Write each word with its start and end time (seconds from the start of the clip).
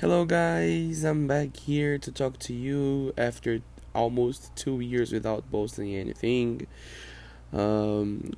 Hello, 0.00 0.24
guys. 0.24 1.02
I'm 1.02 1.26
back 1.26 1.56
here 1.56 1.98
to 1.98 2.12
talk 2.12 2.38
to 2.46 2.54
you 2.54 3.12
after 3.18 3.62
almost 3.92 4.54
two 4.54 4.78
years 4.78 5.10
without 5.10 5.50
posting 5.50 5.92
anything. 5.92 6.68
Um, 7.52 8.34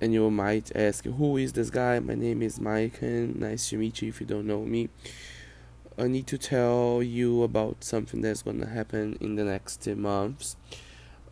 and 0.00 0.12
you 0.12 0.28
might 0.32 0.74
ask, 0.74 1.04
Who 1.04 1.36
is 1.36 1.52
this 1.52 1.70
guy? 1.70 2.00
My 2.00 2.16
name 2.16 2.42
is 2.42 2.58
Mike, 2.58 3.02
and 3.02 3.38
nice 3.38 3.68
to 3.68 3.78
meet 3.78 4.02
you 4.02 4.08
if 4.08 4.20
you 4.20 4.26
don't 4.26 4.48
know 4.48 4.64
me. 4.64 4.88
I 5.96 6.08
need 6.08 6.26
to 6.26 6.38
tell 6.38 7.04
you 7.04 7.44
about 7.44 7.84
something 7.84 8.20
that's 8.20 8.42
gonna 8.42 8.66
happen 8.66 9.16
in 9.20 9.36
the 9.36 9.44
next 9.44 9.86
months. 9.86 10.56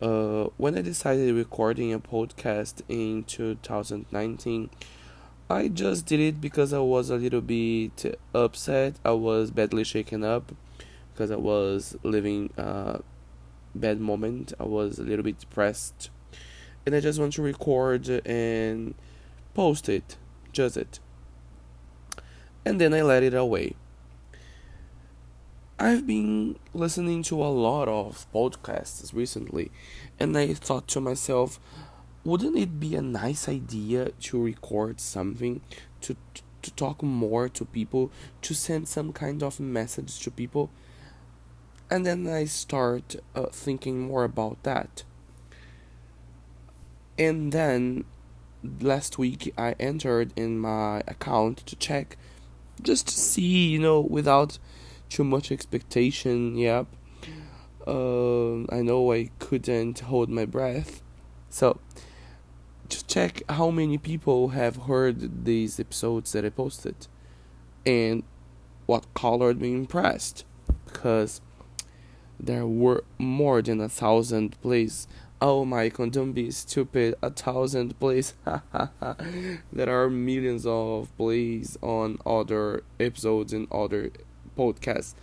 Uh, 0.01 0.45
when 0.55 0.77
I 0.77 0.83
decided 0.83 1.35
recording 1.35 1.91
a 1.91 1.99
podcast 1.99 2.81
in 2.87 3.25
2019, 3.25 4.69
I 5.49 5.67
just 5.67 6.07
did 6.07 6.19
it 6.19 6.41
because 6.41 6.73
I 6.73 6.79
was 6.79 7.09
a 7.09 7.17
little 7.17 7.41
bit 7.41 8.19
upset. 8.33 8.95
I 9.05 9.11
was 9.11 9.51
badly 9.51 9.83
shaken 9.83 10.23
up 10.23 10.51
because 11.13 11.29
I 11.29 11.35
was 11.35 11.95
living 12.01 12.51
a 12.57 13.01
bad 13.75 14.01
moment. 14.01 14.53
I 14.59 14.63
was 14.63 14.97
a 14.97 15.03
little 15.03 15.23
bit 15.23 15.39
depressed. 15.39 16.09
And 16.85 16.95
I 16.95 16.99
just 16.99 17.19
want 17.19 17.33
to 17.33 17.41
record 17.41 18.09
and 18.25 18.95
post 19.53 19.87
it. 19.87 20.17
Just 20.51 20.77
it. 20.77 20.99
And 22.65 22.81
then 22.81 22.93
I 22.93 23.01
let 23.03 23.21
it 23.21 23.35
away. 23.35 23.75
I've 25.77 26.07
been 26.07 26.57
listening 26.73 27.21
to 27.23 27.43
a 27.43 27.51
lot 27.51 27.89
of 27.89 28.25
podcasts 28.33 29.13
recently, 29.13 29.71
and 30.17 30.35
I 30.37 30.53
thought 30.53 30.87
to 30.89 31.01
myself, 31.01 31.59
wouldn't 32.25 32.57
it 32.57 32.79
be 32.79 32.95
a 32.95 33.01
nice 33.01 33.47
idea 33.47 34.09
to 34.09 34.43
record 34.43 34.99
something 34.99 35.61
to 36.01 36.15
to 36.63 36.71
talk 36.71 37.03
more 37.03 37.47
to 37.47 37.63
people 37.63 38.11
to 38.41 38.55
send 38.55 38.87
some 38.87 39.13
kind 39.13 39.43
of 39.43 39.59
message 39.59 40.19
to 40.21 40.31
people? 40.31 40.71
And 41.89 42.03
then 42.03 42.27
i 42.27 42.45
start 42.45 43.15
uh, 43.35 43.45
thinking 43.51 43.99
more 44.07 44.23
about 44.23 44.63
that. 44.63 45.03
And 47.17 47.51
then 47.53 48.05
last 48.81 49.19
week 49.19 49.53
i 49.57 49.75
entered 49.79 50.33
in 50.35 50.57
my 50.57 51.03
account 51.07 51.57
to 51.67 51.75
check 51.75 52.17
just 52.81 53.07
to 53.07 53.13
see 53.13 53.67
you 53.67 53.77
know 53.77 54.01
without 54.01 54.57
too 55.07 55.23
much 55.23 55.51
expectation 55.51 56.57
yep. 56.57 56.87
Uh, 57.85 58.65
i 58.73 58.81
know 58.81 59.13
i 59.13 59.29
couldn't 59.37 59.99
hold 59.99 60.29
my 60.29 60.45
breath. 60.45 61.03
So 61.51 61.79
just 62.89 63.07
check 63.07 63.41
how 63.49 63.69
many 63.69 63.97
people 63.97 64.49
have 64.49 64.83
heard 64.83 65.45
these 65.45 65.79
episodes 65.79 66.31
that 66.33 66.45
I 66.45 66.49
posted 66.49 67.07
and 67.85 68.23
what 68.85 69.11
colored 69.13 69.59
me 69.61 69.73
impressed 69.73 70.45
because 70.85 71.41
there 72.39 72.65
were 72.67 73.03
more 73.17 73.61
than 73.61 73.81
a 73.81 73.89
thousand 73.89 74.59
plays. 74.61 75.07
Oh 75.41 75.65
my 75.65 75.89
god, 75.89 76.11
don't 76.11 76.33
be 76.33 76.51
stupid. 76.51 77.15
A 77.21 77.29
thousand 77.29 77.99
plays. 77.99 78.33
there 79.73 80.03
are 80.03 80.09
millions 80.09 80.65
of 80.65 81.15
plays 81.17 81.77
on 81.81 82.17
other 82.25 82.83
episodes 82.99 83.53
and 83.53 83.67
other 83.71 84.11
podcasts. 84.57 85.13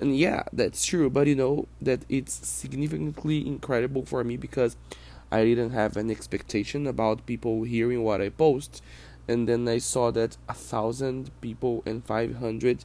And 0.00 0.16
yeah, 0.16 0.44
that's 0.52 0.84
true, 0.84 1.10
but 1.10 1.26
you 1.26 1.34
know 1.34 1.66
that 1.82 2.02
it's 2.08 2.46
significantly 2.46 3.46
incredible 3.46 4.04
for 4.04 4.22
me 4.22 4.36
because 4.36 4.76
I 5.30 5.44
didn't 5.44 5.70
have 5.70 5.96
an 5.96 6.10
expectation 6.10 6.86
about 6.86 7.26
people 7.26 7.64
hearing 7.64 8.02
what 8.02 8.20
I 8.20 8.30
post, 8.30 8.82
and 9.26 9.46
then 9.46 9.68
I 9.68 9.78
saw 9.78 10.10
that 10.12 10.38
a 10.48 10.54
thousand 10.54 11.30
people 11.42 11.82
and 11.84 12.04
five 12.04 12.36
hundred 12.36 12.84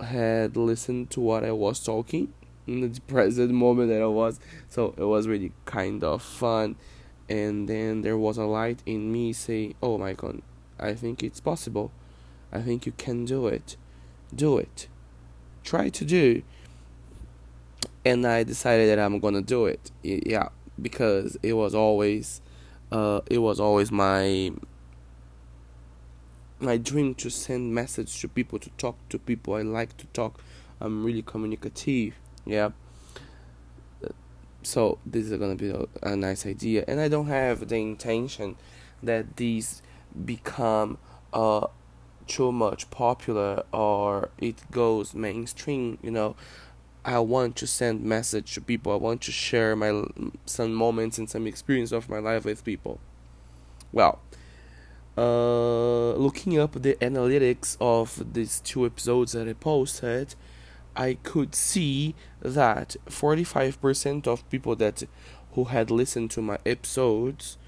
had 0.00 0.56
listened 0.56 1.10
to 1.10 1.20
what 1.20 1.44
I 1.44 1.50
was 1.50 1.80
talking 1.80 2.32
in 2.66 2.80
the 2.80 3.00
present 3.08 3.50
moment 3.50 3.90
that 3.90 4.02
I 4.02 4.06
was. 4.06 4.38
So 4.68 4.94
it 4.96 5.04
was 5.04 5.26
really 5.26 5.52
kind 5.64 6.04
of 6.04 6.22
fun, 6.22 6.76
and 7.28 7.68
then 7.68 8.02
there 8.02 8.16
was 8.16 8.38
a 8.38 8.44
light 8.44 8.80
in 8.86 9.10
me 9.10 9.32
say, 9.32 9.74
"Oh 9.82 9.98
my 9.98 10.12
god, 10.12 10.42
I 10.78 10.94
think 10.94 11.24
it's 11.24 11.40
possible. 11.40 11.90
I 12.52 12.62
think 12.62 12.86
you 12.86 12.92
can 12.92 13.24
do 13.24 13.48
it. 13.48 13.76
Do 14.32 14.58
it. 14.58 14.86
Try 15.64 15.88
to 15.88 16.04
do." 16.04 16.42
And 18.04 18.24
I 18.26 18.44
decided 18.44 18.88
that 18.90 19.02
I'm 19.02 19.18
gonna 19.18 19.42
do 19.42 19.66
it. 19.66 19.90
Yeah 20.02 20.50
because 20.80 21.36
it 21.42 21.54
was 21.54 21.74
always 21.74 22.40
uh, 22.92 23.20
it 23.26 23.38
was 23.38 23.60
always 23.60 23.90
my 23.90 24.52
my 26.60 26.76
dream 26.76 27.14
to 27.16 27.30
send 27.30 27.74
message 27.74 28.20
to 28.20 28.28
people 28.28 28.58
to 28.58 28.70
talk 28.78 28.96
to 29.08 29.18
people. 29.18 29.54
I 29.54 29.62
like 29.62 29.96
to 29.98 30.06
talk. 30.06 30.40
I'm 30.80 31.04
really 31.04 31.22
communicative 31.22 32.14
yeah. 32.46 32.70
So 34.62 34.98
this 35.04 35.30
is 35.30 35.38
gonna 35.38 35.56
be 35.56 35.70
a, 35.70 35.86
a 36.02 36.16
nice 36.16 36.46
idea. 36.46 36.84
And 36.88 37.00
i 37.00 37.08
don't 37.08 37.26
have 37.26 37.68
the 37.68 37.76
intention 37.76 38.56
that 39.02 39.36
these 39.36 39.82
become 40.24 40.98
uh 41.32 41.66
too 42.26 42.50
much 42.52 42.88
popular 42.90 43.64
or 43.72 44.30
it 44.38 44.62
goes 44.70 45.14
mainstream 45.14 45.98
you 46.00 46.10
know 46.10 46.34
I 47.04 47.18
want 47.18 47.56
to 47.56 47.66
send 47.66 48.02
message 48.02 48.54
to 48.54 48.60
people. 48.60 48.92
I 48.92 48.96
want 48.96 49.20
to 49.22 49.32
share 49.32 49.76
my 49.76 50.04
some 50.46 50.74
moments 50.74 51.18
and 51.18 51.28
some 51.28 51.46
experience 51.46 51.92
of 51.92 52.08
my 52.08 52.18
life 52.18 52.44
with 52.44 52.64
people. 52.64 52.98
Well, 53.92 54.20
uh, 55.16 56.14
looking 56.14 56.58
up 56.58 56.72
the 56.72 56.94
analytics 57.00 57.76
of 57.80 58.32
these 58.32 58.60
two 58.60 58.86
episodes 58.86 59.32
that 59.32 59.48
I 59.48 59.52
posted, 59.52 60.34
I 60.96 61.18
could 61.22 61.54
see 61.54 62.14
that 62.40 62.96
45% 63.06 64.26
of 64.26 64.48
people 64.50 64.74
that 64.76 65.02
who 65.52 65.64
had 65.64 65.90
listened 65.90 66.30
to 66.32 66.42
my 66.42 66.58
episodes 66.66 67.58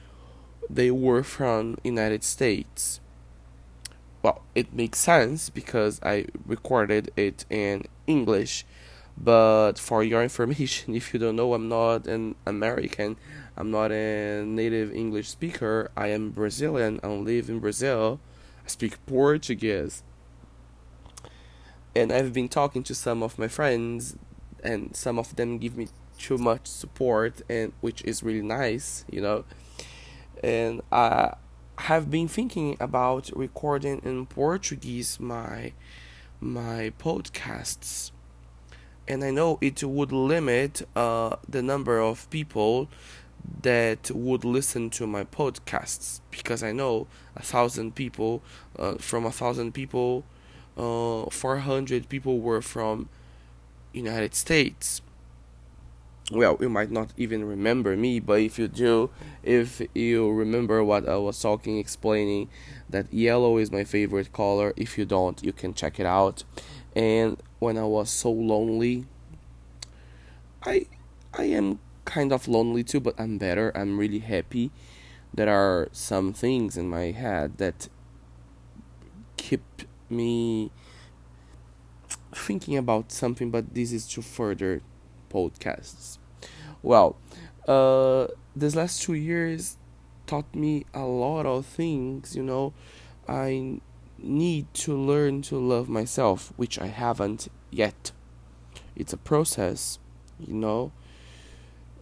they 0.68 0.90
were 0.90 1.22
from 1.22 1.78
United 1.84 2.24
States. 2.24 3.00
Well, 4.22 4.42
it 4.54 4.72
makes 4.72 4.98
sense 4.98 5.50
because 5.50 6.00
I 6.02 6.26
recorded 6.44 7.12
it 7.16 7.44
in 7.48 7.84
English 8.06 8.64
but 9.16 9.78
for 9.78 10.02
your 10.02 10.22
information, 10.22 10.94
if 11.00 11.12
you 11.12 11.20
don't 11.20 11.36
know, 11.36 11.54
I'm 11.54 11.68
not 11.68 12.06
an 12.06 12.34
American. 12.46 13.16
I'm 13.56 13.70
not 13.70 13.90
a 13.90 14.44
native 14.44 14.92
English 14.92 15.28
speaker. 15.28 15.90
I 15.96 16.08
am 16.08 16.30
Brazilian. 16.30 17.00
I 17.02 17.08
live 17.08 17.48
in 17.48 17.58
Brazil. 17.58 18.20
I 18.64 18.68
speak 18.68 19.04
Portuguese. 19.06 20.02
And 21.94 22.12
I've 22.12 22.34
been 22.34 22.48
talking 22.48 22.82
to 22.84 22.94
some 22.94 23.22
of 23.22 23.38
my 23.38 23.48
friends, 23.48 24.16
and 24.62 24.94
some 24.94 25.18
of 25.18 25.34
them 25.36 25.56
give 25.56 25.76
me 25.76 25.88
too 26.18 26.36
much 26.36 26.66
support, 26.66 27.40
and 27.48 27.72
which 27.80 28.02
is 28.04 28.22
really 28.22 28.42
nice, 28.42 29.06
you 29.10 29.22
know. 29.22 29.44
And 30.44 30.82
I 30.92 31.36
have 31.78 32.10
been 32.10 32.28
thinking 32.28 32.76
about 32.80 33.30
recording 33.34 34.02
in 34.04 34.26
Portuguese 34.26 35.18
my 35.18 35.72
my 36.38 36.92
podcasts 36.98 38.10
and 39.08 39.24
I 39.24 39.30
know 39.30 39.58
it 39.60 39.82
would 39.82 40.12
limit 40.12 40.82
uh, 40.96 41.36
the 41.48 41.62
number 41.62 42.00
of 42.00 42.28
people 42.30 42.88
that 43.62 44.10
would 44.10 44.44
listen 44.44 44.90
to 44.90 45.06
my 45.06 45.24
podcasts 45.24 46.20
because 46.30 46.62
I 46.62 46.72
know 46.72 47.06
a 47.36 47.42
thousand 47.42 47.94
people 47.94 48.42
uh, 48.78 48.94
from 48.96 49.24
a 49.24 49.30
thousand 49.30 49.72
people, 49.72 50.24
uh, 50.76 51.26
four 51.30 51.58
hundred 51.58 52.08
people 52.08 52.40
were 52.40 52.62
from 52.62 53.08
United 53.92 54.34
States. 54.34 55.00
Well, 56.32 56.56
you 56.60 56.68
might 56.68 56.90
not 56.90 57.10
even 57.16 57.44
remember 57.44 57.96
me, 57.96 58.18
but 58.18 58.40
if 58.40 58.58
you 58.58 58.66
do, 58.66 59.10
if 59.44 59.80
you 59.94 60.28
remember 60.32 60.82
what 60.82 61.08
I 61.08 61.16
was 61.18 61.40
talking, 61.40 61.78
explaining 61.78 62.48
that 62.90 63.12
yellow 63.12 63.58
is 63.58 63.70
my 63.70 63.84
favorite 63.84 64.32
color. 64.32 64.72
If 64.76 64.98
you 64.98 65.04
don't, 65.04 65.40
you 65.44 65.52
can 65.52 65.72
check 65.72 66.00
it 66.00 66.06
out 66.06 66.42
and 66.96 67.36
when 67.58 67.78
I 67.78 67.84
was 67.84 68.10
so 68.10 68.30
lonely, 68.30 69.06
I 70.64 70.86
I 71.34 71.44
am 71.44 71.78
kind 72.04 72.32
of 72.32 72.48
lonely 72.48 72.84
too, 72.84 73.00
but 73.00 73.18
I'm 73.18 73.38
better. 73.38 73.72
I'm 73.76 73.98
really 73.98 74.20
happy. 74.20 74.70
There 75.34 75.48
are 75.48 75.88
some 75.92 76.32
things 76.32 76.76
in 76.76 76.88
my 76.88 77.12
head 77.12 77.58
that 77.58 77.88
keep 79.36 79.62
me 80.08 80.70
thinking 82.34 82.76
about 82.76 83.12
something, 83.12 83.50
but 83.50 83.74
this 83.74 83.92
is 83.92 84.06
to 84.08 84.22
further 84.22 84.82
podcasts. 85.30 86.18
Well, 86.82 87.16
uh, 87.66 88.28
this 88.54 88.74
last 88.74 89.02
two 89.02 89.14
years 89.14 89.76
taught 90.26 90.54
me 90.54 90.86
a 90.94 91.04
lot 91.04 91.46
of 91.46 91.66
things. 91.66 92.36
You 92.36 92.42
know, 92.42 92.72
I 93.28 93.80
need 94.18 94.72
to 94.74 94.96
learn 94.96 95.42
to 95.42 95.58
love 95.58 95.88
myself, 95.88 96.52
which 96.56 96.78
I 96.78 96.86
haven't 96.86 97.48
yet. 97.70 98.12
It's 98.94 99.12
a 99.12 99.16
process, 99.16 99.98
you 100.38 100.54
know. 100.54 100.92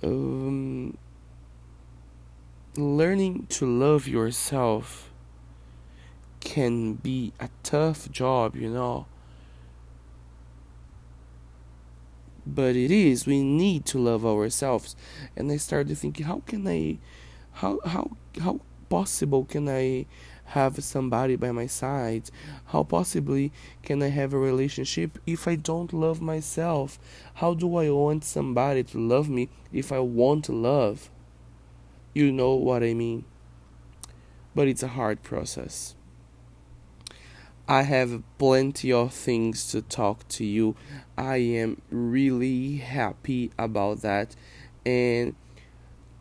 Um, 0.03 0.97
learning 2.77 3.47
to 3.51 3.67
love 3.67 4.07
yourself 4.07 5.11
can 6.41 6.95
be 6.95 7.33
a 7.41 7.49
tough 7.63 8.11
job, 8.11 8.55
you 8.55 8.71
know. 8.71 9.07
but 12.47 12.77
it 12.77 12.91
is 12.91 13.27
we 13.27 13.43
need 13.43 13.85
to 13.87 13.99
love 13.99 14.25
ourselves 14.25 14.95
and 15.37 15.51
i 15.51 15.57
started 15.57 15.97
thinking 15.97 16.27
how 16.27 16.43
can 16.47 16.67
i 16.67 16.99
how 17.53 17.79
how 17.87 18.11
how 18.41 18.61
possible 18.95 19.45
can 19.45 19.69
i 19.69 20.07
have 20.45 20.85
somebody 20.85 21.35
by 21.37 21.51
my 21.51 21.67
side? 21.67 22.31
How 22.67 22.83
possibly 22.85 23.51
can 23.83 24.03
i 24.03 24.09
have 24.09 24.33
a 24.33 24.39
relationship 24.39 25.19
if 25.27 25.49
i 25.49 25.57
don't 25.57 25.93
love 25.93 26.21
myself? 26.21 26.99
How 27.35 27.55
do 27.55 27.77
i 27.77 27.91
want 27.91 28.23
somebody 28.25 28.85
to 28.85 28.99
love 28.99 29.29
me 29.29 29.49
if 29.73 29.91
i 29.91 29.99
want 29.99 30.49
love? 30.49 31.11
You 32.13 32.31
know 32.31 32.55
what 32.55 32.83
i 32.85 32.95
mean. 32.95 33.25
But 34.55 34.69
it's 34.69 34.85
a 34.85 34.95
hard 34.99 35.25
process. 35.25 35.97
I 37.67 37.83
have 37.83 38.23
plenty 38.39 38.93
of 38.93 39.13
things 39.13 39.67
to 39.73 39.83
talk 39.83 40.29
to 40.37 40.45
you. 40.45 40.77
I 41.19 41.39
am 41.63 41.81
really 41.91 42.77
happy 42.77 43.51
about 43.59 44.03
that. 44.03 44.37
And 44.87 45.35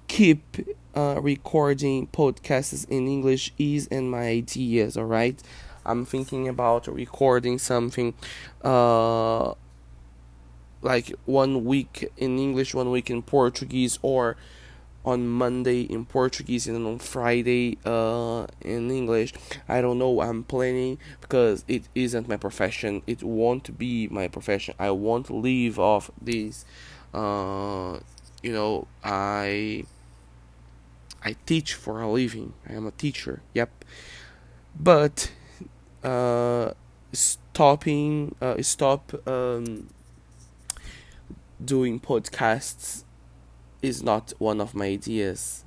keep 0.08 0.58
uh, 0.96 1.20
recording 1.22 2.08
podcasts 2.08 2.88
in 2.90 3.08
English 3.08 3.54
is 3.58 3.88
in 3.88 4.10
my 4.10 4.28
ideas, 4.28 4.98
all 4.98 5.06
right? 5.06 5.42
I'm 5.86 6.06
thinking 6.06 6.48
about 6.48 6.88
recording 6.88 7.60
something 7.60 8.14
uh, 8.64 9.54
like 10.82 11.14
one 11.26 11.66
week 11.66 12.12
in 12.18 12.40
English, 12.40 12.74
one 12.74 12.92
week 12.92 13.10
in 13.10 13.22
Portuguese, 13.22 14.00
or 14.02 14.38
on 15.06 15.28
Monday 15.28 15.82
in 15.82 16.06
Portuguese 16.06 16.68
and 16.68 16.86
on 16.88 17.00
Friday 17.00 17.78
uh, 17.86 18.46
in 18.62 18.90
English. 18.90 19.34
I 19.68 19.82
don't 19.82 20.00
know. 20.00 20.22
I'm 20.22 20.44
planning 20.44 20.98
because 21.20 21.66
it 21.68 21.84
isn't 21.94 22.28
my 22.28 22.38
profession. 22.38 23.02
It 23.06 23.22
won't 23.24 23.78
be 23.78 24.08
my 24.08 24.28
profession. 24.28 24.76
I 24.80 24.92
won't 24.92 25.30
leave 25.30 25.78
off 25.78 26.10
this. 26.22 26.66
Uh, 27.14 28.00
you 28.42 28.54
know, 28.54 28.88
I 29.04 29.86
I 31.24 31.36
teach 31.46 31.74
for 31.74 32.02
a 32.02 32.10
living. 32.10 32.54
I 32.68 32.74
am 32.74 32.86
a 32.86 32.92
teacher. 32.92 33.42
Yep, 33.54 33.86
but 34.78 35.32
uh, 36.04 36.72
stopping 37.14 38.36
uh, 38.42 38.62
stop 38.62 39.28
um, 39.28 39.90
doing 41.64 42.00
podcasts 42.00 43.04
is 43.82 44.02
not 44.02 44.34
one 44.40 44.60
of 44.60 44.74
my 44.74 44.86
ideas. 44.86 45.64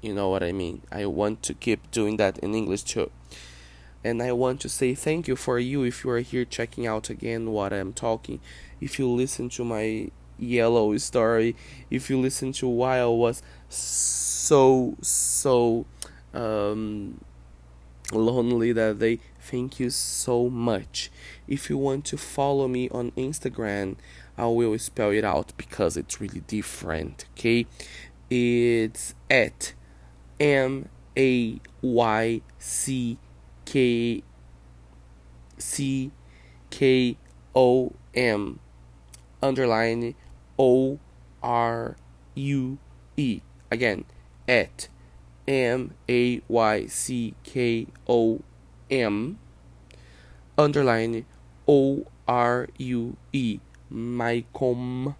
You 0.00 0.14
know 0.14 0.28
what 0.28 0.42
I 0.42 0.52
mean? 0.52 0.82
I 0.92 1.06
want 1.06 1.42
to 1.44 1.54
keep 1.54 1.90
doing 1.90 2.18
that 2.18 2.38
in 2.38 2.54
English 2.54 2.84
too. 2.84 3.10
And 4.04 4.22
I 4.22 4.30
want 4.32 4.60
to 4.60 4.68
say 4.68 4.94
thank 4.94 5.26
you 5.26 5.34
for 5.34 5.58
you 5.58 5.82
if 5.82 6.04
you 6.04 6.10
are 6.10 6.20
here 6.20 6.44
checking 6.44 6.86
out 6.86 7.10
again 7.10 7.50
what 7.50 7.72
I'm 7.72 7.92
talking. 7.92 8.40
If 8.80 8.98
you 8.98 9.08
listen 9.08 9.48
to 9.50 9.64
my 9.64 10.10
yellow 10.38 10.96
story, 10.98 11.56
if 11.90 12.08
you 12.08 12.20
listen 12.20 12.52
to 12.52 12.68
why 12.68 12.98
I 13.00 13.06
was 13.06 13.42
so 13.68 14.96
so 15.02 15.86
um, 16.34 17.20
lonely 18.12 18.72
that 18.72 18.98
they 18.98 19.20
thank 19.40 19.80
you 19.80 19.90
so 19.90 20.48
much. 20.48 21.10
If 21.46 21.70
you 21.70 21.78
want 21.78 22.04
to 22.06 22.16
follow 22.16 22.68
me 22.68 22.88
on 22.90 23.10
Instagram, 23.12 23.96
I 24.36 24.46
will 24.46 24.78
spell 24.78 25.10
it 25.10 25.24
out 25.24 25.52
because 25.56 25.96
it's 25.96 26.20
really 26.20 26.40
different, 26.40 27.26
okay? 27.32 27.66
It's 28.30 29.14
at 29.30 29.74
M 30.38 30.88
A 31.16 31.60
Y 31.82 32.40
C 32.58 33.18
K 33.64 34.22
C 35.58 36.10
K 36.70 37.16
O 37.54 37.92
M 38.14 38.60
underline 39.42 40.14
O 40.58 40.98
R 41.42 41.96
U 42.34 42.78
E. 43.16 43.40
Again, 43.70 44.04
at 44.48 44.88
M 45.46 45.94
A 46.08 46.40
Y 46.48 46.86
C 46.86 47.34
K 47.42 47.86
O 48.08 48.40
M 48.90 49.38
underline 50.56 51.24
O 51.66 52.06
R 52.26 52.68
U 52.78 53.16
E 53.32 53.60
Maicom 53.92 55.14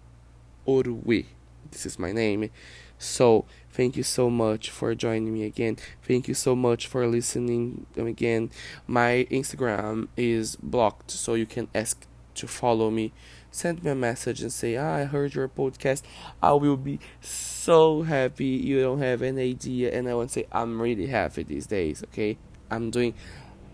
Orwe. 0.67 1.25
This 1.71 1.85
is 1.85 1.99
my 1.99 2.11
name. 2.11 2.49
So 2.97 3.45
thank 3.71 3.95
you 3.95 4.03
so 4.03 4.29
much 4.29 4.69
for 4.69 4.93
joining 4.93 5.33
me 5.33 5.45
again. 5.45 5.77
Thank 6.03 6.27
you 6.27 6.33
so 6.33 6.55
much 6.55 6.85
for 6.85 7.07
listening 7.07 7.85
again. 7.95 8.51
My 8.85 9.25
Instagram 9.31 10.09
is 10.17 10.57
blocked, 10.57 11.11
so 11.11 11.33
you 11.35 11.45
can 11.45 11.69
ask 11.73 12.05
to 12.35 12.47
follow 12.47 12.91
me. 12.91 13.13
Send 13.51 13.83
me 13.83 13.91
a 13.91 13.95
message 13.95 14.41
and 14.41 14.51
say, 14.51 14.77
ah, 14.77 14.95
I 14.95 15.03
heard 15.05 15.33
your 15.33 15.47
podcast. 15.47 16.03
I 16.41 16.53
will 16.53 16.77
be 16.77 16.99
so 17.21 18.03
happy. 18.03 18.45
You 18.45 18.81
don't 18.81 18.99
have 18.99 19.21
an 19.21 19.39
idea. 19.39 19.91
And 19.91 20.07
I 20.07 20.13
want 20.13 20.29
to 20.29 20.33
say, 20.33 20.47
I'm 20.51 20.81
really 20.81 21.07
happy 21.07 21.43
these 21.43 21.67
days, 21.67 22.03
okay? 22.03 22.37
I'm 22.69 22.91
doing 22.91 23.13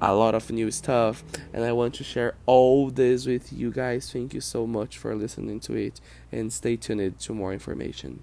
a 0.01 0.13
lot 0.13 0.35
of 0.35 0.51
new 0.51 0.71
stuff 0.71 1.23
and 1.53 1.63
I 1.63 1.71
want 1.71 1.95
to 1.95 2.03
share 2.03 2.35
all 2.45 2.89
this 2.89 3.25
with 3.25 3.51
you 3.53 3.71
guys. 3.71 4.11
Thank 4.11 4.33
you 4.33 4.41
so 4.41 4.67
much 4.67 4.97
for 4.97 5.15
listening 5.15 5.59
to 5.61 5.73
it 5.73 6.01
and 6.31 6.51
stay 6.51 6.75
tuned 6.75 7.19
to 7.19 7.33
more 7.33 7.53
information. 7.53 8.21